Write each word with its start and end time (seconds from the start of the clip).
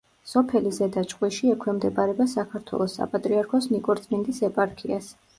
სოფელი 0.29 0.69
ზედა 0.75 1.01
ჭყვიში 1.09 1.51
ექვემდებარება 1.55 2.25
საქართველოს 2.31 2.95
საპატრიარქოს 2.99 3.67
ნიკორწმინდის 3.75 4.41
ეპარქიას. 4.49 5.11